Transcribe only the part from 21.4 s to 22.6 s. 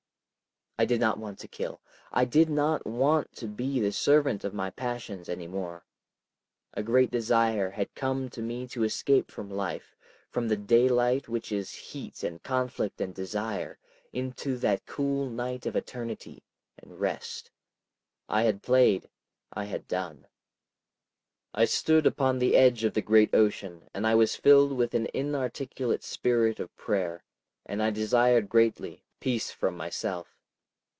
I stood upon the